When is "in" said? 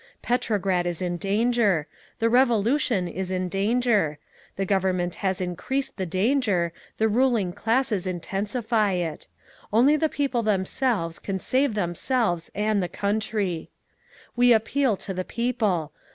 0.99-1.17, 3.29-3.49